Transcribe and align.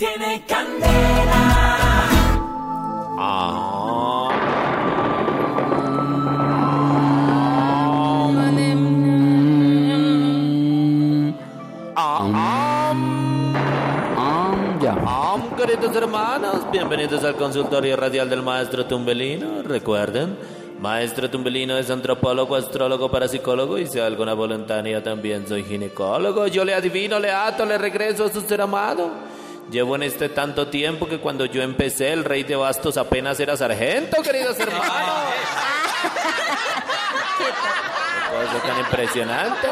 Tiene 0.00 0.42
candela. 0.46 2.08
Am, 15.04 15.54
queridos 15.54 15.94
hermanos, 15.94 16.70
bienvenidos 16.72 17.22
al 17.22 17.36
consultorio 17.36 17.94
radial 17.96 18.30
del 18.30 18.40
maestro 18.40 18.86
Tumbelino. 18.86 19.60
Recuerden, 19.64 20.38
maestro 20.80 21.28
Tumbelino 21.28 21.76
es 21.76 21.90
antropólogo, 21.90 22.56
astrólogo, 22.56 23.10
parapsicólogo 23.10 23.76
y 23.76 23.86
si 23.86 23.98
hay 23.98 24.06
alguna 24.06 24.32
voluntaria 24.32 25.02
también 25.02 25.46
soy 25.46 25.62
ginecólogo. 25.62 26.46
Yo 26.46 26.64
le 26.64 26.72
adivino, 26.72 27.18
le 27.18 27.30
ato, 27.30 27.66
le 27.66 27.76
regreso 27.76 28.24
a 28.24 28.32
su 28.32 28.40
ser 28.40 28.62
amado. 28.62 29.28
Llevo 29.70 29.94
en 29.94 30.02
este 30.02 30.28
tanto 30.28 30.66
tiempo 30.66 31.06
que 31.06 31.18
cuando 31.18 31.44
yo 31.44 31.62
empecé 31.62 32.12
el 32.12 32.24
rey 32.24 32.42
de 32.42 32.56
bastos 32.56 32.96
apenas 32.96 33.38
era 33.38 33.56
sargento, 33.56 34.20
queridos 34.20 34.58
hermanos. 34.60 34.88
Qué 37.38 38.46
cosa 38.46 38.66
tan 38.66 38.78
impresionante. 38.80 39.68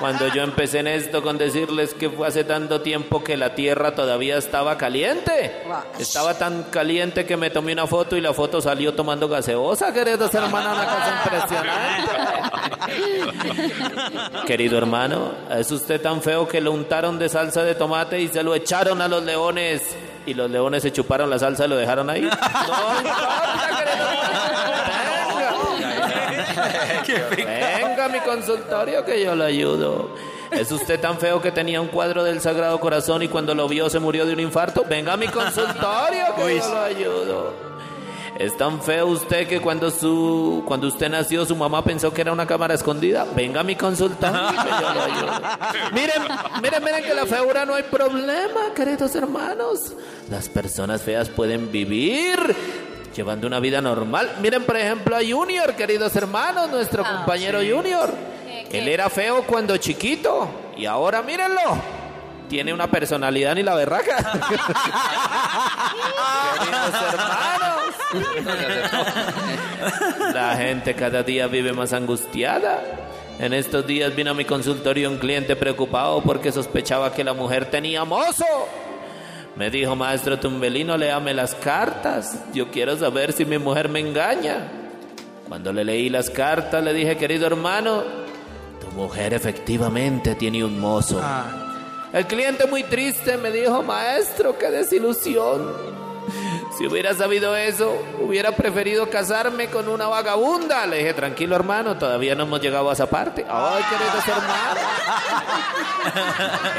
Cuando 0.00 0.28
yo 0.28 0.42
empecé 0.42 0.78
en 0.78 0.86
esto 0.88 1.22
con 1.22 1.36
decirles 1.36 1.92
que 1.94 2.08
fue 2.08 2.26
hace 2.26 2.42
tanto 2.42 2.80
tiempo 2.80 3.22
que 3.22 3.36
la 3.36 3.54
tierra 3.54 3.94
todavía 3.94 4.38
estaba 4.38 4.78
caliente. 4.78 5.62
Estaba 5.98 6.38
tan 6.38 6.64
caliente 6.64 7.26
que 7.26 7.36
me 7.36 7.50
tomé 7.50 7.74
una 7.74 7.86
foto 7.86 8.16
y 8.16 8.22
la 8.22 8.32
foto 8.32 8.62
salió 8.62 8.94
tomando 8.94 9.28
gaseosa, 9.28 9.92
queridos 9.92 10.34
hermanos, 10.34 10.72
una 10.72 10.86
cosa 10.86 11.22
impresionante. 11.22 12.10
Querido 14.46 14.78
hermano, 14.78 15.32
es 15.50 15.70
usted 15.70 16.00
tan 16.00 16.22
feo 16.22 16.48
que 16.48 16.60
lo 16.60 16.72
untaron 16.72 17.18
de 17.18 17.28
salsa 17.28 17.62
de 17.62 17.74
tomate 17.74 18.20
y 18.20 18.28
se 18.28 18.42
lo 18.42 18.54
echaron 18.54 19.02
a 19.02 19.08
los 19.08 19.22
leones. 19.22 19.82
Y 20.26 20.34
los 20.34 20.50
leones 20.50 20.82
se 20.82 20.92
chuparon 20.92 21.28
la 21.30 21.38
salsa 21.38 21.66
y 21.66 21.68
lo 21.68 21.76
dejaron 21.76 22.08
ahí. 22.10 22.22
No 22.30 22.96
importa, 22.98 23.84
querido 23.84 24.29
Venga 27.36 28.04
a 28.04 28.08
mi 28.08 28.20
consultorio 28.20 29.04
que 29.04 29.22
yo 29.24 29.34
lo 29.34 29.44
ayudo. 29.44 30.14
¿Es 30.50 30.72
usted 30.72 31.00
tan 31.00 31.18
feo 31.18 31.40
que 31.40 31.52
tenía 31.52 31.80
un 31.80 31.88
cuadro 31.88 32.24
del 32.24 32.40
Sagrado 32.40 32.80
Corazón 32.80 33.22
y 33.22 33.28
cuando 33.28 33.54
lo 33.54 33.68
vio 33.68 33.88
se 33.88 34.00
murió 34.00 34.26
de 34.26 34.32
un 34.32 34.40
infarto? 34.40 34.84
Venga 34.88 35.12
a 35.12 35.16
mi 35.16 35.28
consultorio 35.28 36.34
que 36.36 36.58
yo 36.58 36.68
lo 36.68 36.80
ayudo. 36.80 37.70
¿Es 38.40 38.56
tan 38.56 38.80
feo 38.80 39.06
usted 39.08 39.46
que 39.46 39.60
cuando 39.60 39.90
su 39.90 40.62
cuando 40.66 40.88
usted 40.88 41.10
nació 41.10 41.44
su 41.44 41.54
mamá 41.54 41.84
pensó 41.84 42.10
que 42.12 42.22
era 42.22 42.32
una 42.32 42.46
cámara 42.46 42.72
escondida? 42.72 43.26
Venga 43.36 43.60
a 43.60 43.62
mi 43.62 43.76
consultorio 43.76 44.48
que 44.48 44.70
yo 44.70 44.94
lo 44.94 45.02
ayudo. 45.02 45.32
Miren, 45.92 46.22
miren, 46.62 46.82
miren 46.82 47.04
que 47.04 47.14
la 47.14 47.26
feura 47.26 47.66
no 47.66 47.74
hay 47.74 47.82
problema, 47.82 48.72
queridos 48.74 49.14
hermanos. 49.14 49.92
Las 50.30 50.48
personas 50.48 51.02
feas 51.02 51.28
pueden 51.28 51.70
vivir 51.70 52.38
llevando 53.20 53.46
una 53.46 53.60
vida 53.60 53.82
normal. 53.82 54.36
Miren, 54.40 54.64
por 54.64 54.78
ejemplo, 54.78 55.14
a 55.14 55.20
Junior, 55.20 55.74
queridos 55.74 56.16
hermanos, 56.16 56.70
nuestro 56.70 57.04
compañero 57.04 57.58
Junior. 57.58 58.08
Él 58.72 58.88
era 58.88 59.10
feo 59.10 59.42
cuando 59.42 59.76
chiquito 59.76 60.48
y 60.74 60.86
ahora 60.86 61.20
mírenlo. 61.20 61.60
Tiene 62.48 62.72
una 62.72 62.90
personalidad 62.90 63.54
ni 63.56 63.62
la 63.62 63.74
berraca. 63.74 64.16
hermanos. 67.12 67.94
La 70.32 70.56
gente 70.56 70.94
cada 70.94 71.22
día 71.22 71.46
vive 71.46 71.74
más 71.74 71.92
angustiada. 71.92 72.82
En 73.38 73.52
estos 73.52 73.86
días 73.86 74.16
vino 74.16 74.30
a 74.30 74.34
mi 74.34 74.46
consultorio 74.46 75.10
un 75.10 75.18
cliente 75.18 75.56
preocupado 75.56 76.22
porque 76.22 76.52
sospechaba 76.52 77.12
que 77.12 77.22
la 77.22 77.34
mujer 77.34 77.66
tenía 77.66 78.02
mozo. 78.06 78.46
Me 79.60 79.68
dijo, 79.68 79.94
maestro 79.94 80.40
Tumbelino, 80.40 80.96
léame 80.96 81.34
las 81.34 81.54
cartas. 81.54 82.34
Yo 82.54 82.70
quiero 82.70 82.96
saber 82.96 83.34
si 83.34 83.44
mi 83.44 83.58
mujer 83.58 83.90
me 83.90 84.00
engaña. 84.00 84.66
Cuando 85.50 85.70
le 85.70 85.84
leí 85.84 86.08
las 86.08 86.30
cartas, 86.30 86.82
le 86.82 86.94
dije, 86.94 87.18
querido 87.18 87.46
hermano, 87.46 88.02
tu 88.80 88.86
mujer 88.96 89.34
efectivamente 89.34 90.34
tiene 90.34 90.64
un 90.64 90.80
mozo. 90.80 91.20
El 92.10 92.26
cliente 92.26 92.64
muy 92.68 92.84
triste 92.84 93.36
me 93.36 93.50
dijo, 93.50 93.82
maestro, 93.82 94.56
qué 94.56 94.70
desilusión. 94.70 95.70
Si 96.76 96.86
hubiera 96.86 97.14
sabido 97.14 97.56
eso, 97.56 98.00
hubiera 98.20 98.52
preferido 98.52 99.10
casarme 99.10 99.68
con 99.68 99.88
una 99.88 100.06
vagabunda. 100.06 100.86
Le 100.86 100.98
dije, 100.98 101.14
tranquilo 101.14 101.56
hermano, 101.56 101.98
todavía 101.98 102.34
no 102.34 102.44
hemos 102.44 102.60
llegado 102.60 102.88
a 102.88 102.92
esa 102.92 103.10
parte. 103.10 103.44
Ay, 103.48 103.82
queridos 103.90 104.28
hermanos. 104.28 104.84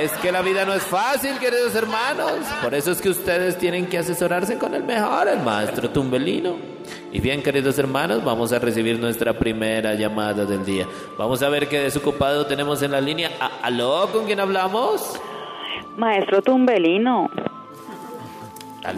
Es 0.00 0.12
que 0.12 0.32
la 0.32 0.40
vida 0.40 0.64
no 0.64 0.72
es 0.72 0.82
fácil, 0.84 1.38
queridos 1.38 1.74
hermanos. 1.74 2.32
Por 2.62 2.74
eso 2.74 2.92
es 2.92 3.00
que 3.02 3.10
ustedes 3.10 3.58
tienen 3.58 3.86
que 3.86 3.98
asesorarse 3.98 4.56
con 4.56 4.74
el 4.74 4.84
mejor, 4.84 5.28
el 5.28 5.40
maestro 5.40 5.90
Tumbelino. 5.90 6.56
Y 7.12 7.20
bien, 7.20 7.42
queridos 7.42 7.78
hermanos, 7.78 8.24
vamos 8.24 8.52
a 8.52 8.58
recibir 8.58 8.98
nuestra 8.98 9.34
primera 9.34 9.94
llamada 9.94 10.44
del 10.44 10.64
día. 10.64 10.86
Vamos 11.18 11.42
a 11.42 11.48
ver 11.48 11.68
qué 11.68 11.80
desocupado 11.80 12.46
tenemos 12.46 12.82
en 12.82 12.92
la 12.92 13.00
línea. 13.00 13.30
¿Aló? 13.62 14.08
¿Con 14.12 14.24
quién 14.26 14.40
hablamos? 14.40 15.20
Maestro 15.96 16.40
Tumbelino. 16.40 17.28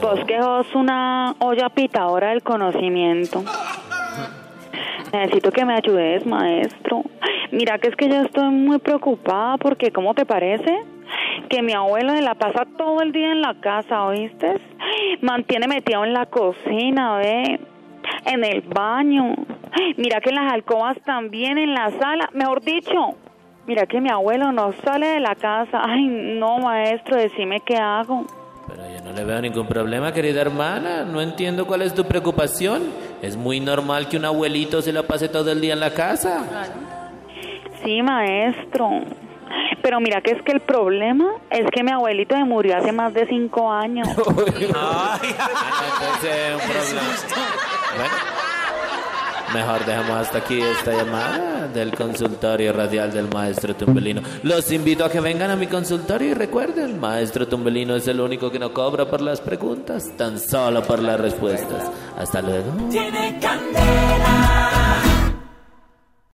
Vos 0.00 0.20
que 0.26 0.40
sos 0.40 0.74
una 0.74 1.34
olla 1.38 1.68
pitadora 1.68 2.30
del 2.30 2.42
conocimiento. 2.42 3.42
Necesito 5.12 5.50
que 5.50 5.64
me 5.64 5.74
ayudes, 5.74 6.24
maestro. 6.24 7.02
Mira 7.50 7.78
que 7.78 7.88
es 7.88 7.96
que 7.96 8.08
yo 8.08 8.22
estoy 8.22 8.48
muy 8.50 8.78
preocupada 8.78 9.58
porque, 9.58 9.90
¿cómo 9.90 10.14
te 10.14 10.24
parece? 10.24 10.84
Que 11.50 11.62
mi 11.62 11.72
abuelo 11.72 12.14
se 12.14 12.22
la 12.22 12.34
pasa 12.34 12.64
todo 12.78 13.02
el 13.02 13.12
día 13.12 13.32
en 13.32 13.42
la 13.42 13.54
casa, 13.60 14.04
¿oíste? 14.04 14.58
Mantiene 15.20 15.68
metido 15.68 16.04
en 16.04 16.14
la 16.14 16.26
cocina, 16.26 17.16
ve, 17.16 17.60
en 18.24 18.44
el 18.44 18.62
baño. 18.62 19.34
Mira 19.98 20.20
que 20.20 20.30
en 20.30 20.36
las 20.36 20.52
alcobas 20.52 20.98
también, 21.02 21.58
en 21.58 21.74
la 21.74 21.90
sala. 21.90 22.30
Mejor 22.32 22.62
dicho, 22.62 23.16
mira 23.66 23.86
que 23.86 24.00
mi 24.00 24.08
abuelo 24.08 24.50
no 24.52 24.72
sale 24.84 25.08
de 25.08 25.20
la 25.20 25.34
casa. 25.34 25.82
Ay, 25.84 26.06
no, 26.06 26.58
maestro, 26.58 27.16
decime 27.16 27.60
qué 27.60 27.76
hago. 27.76 28.24
No 29.12 29.18
le 29.18 29.24
veo 29.24 29.42
ningún 29.42 29.66
problema, 29.66 30.12
querida 30.12 30.40
hermana. 30.40 31.04
No 31.04 31.20
entiendo 31.20 31.66
cuál 31.66 31.82
es 31.82 31.94
tu 31.94 32.04
preocupación. 32.04 32.82
Es 33.20 33.36
muy 33.36 33.60
normal 33.60 34.08
que 34.08 34.16
un 34.16 34.24
abuelito 34.24 34.80
se 34.80 34.90
la 34.90 35.02
pase 35.02 35.28
todo 35.28 35.52
el 35.52 35.60
día 35.60 35.74
en 35.74 35.80
la 35.80 35.92
casa. 35.92 36.44
Sí, 37.84 38.00
maestro. 38.00 38.88
Pero 39.82 40.00
mira 40.00 40.22
que 40.22 40.30
es 40.30 40.42
que 40.42 40.52
el 40.52 40.60
problema 40.60 41.26
es 41.50 41.66
que 41.70 41.82
mi 41.82 41.92
abuelito 41.92 42.34
se 42.34 42.44
murió 42.44 42.74
hace 42.78 42.90
más 42.92 43.12
de 43.12 43.26
cinco 43.26 43.70
años. 43.70 44.08
Ah, 44.74 45.18
entonces 45.22 46.30
es 46.32 46.54
un 46.54 46.60
problema. 46.70 47.02
Bueno, 47.96 48.41
mejor 49.52 49.84
dejamos 49.84 50.16
hasta 50.16 50.38
aquí 50.38 50.60
esta 50.60 50.92
llamada 50.92 51.68
del 51.68 51.94
consultorio 51.94 52.72
radial 52.72 53.12
del 53.12 53.28
maestro 53.28 53.74
Tumbelino. 53.74 54.22
Los 54.42 54.70
invito 54.72 55.04
a 55.04 55.10
que 55.10 55.20
vengan 55.20 55.50
a 55.50 55.56
mi 55.56 55.66
consultorio 55.66 56.30
y 56.30 56.34
recuerden, 56.34 56.98
maestro 56.98 57.46
Tumbelino 57.46 57.96
es 57.96 58.08
el 58.08 58.20
único 58.20 58.50
que 58.50 58.58
no 58.58 58.72
cobra 58.72 59.08
por 59.08 59.20
las 59.20 59.40
preguntas, 59.40 60.10
tan 60.16 60.38
solo 60.38 60.82
por 60.82 61.00
las 61.00 61.20
respuestas. 61.20 61.90
Hasta 62.16 62.42
luego. 62.42 62.72
Tiene 62.90 63.38
candela. 63.40 64.81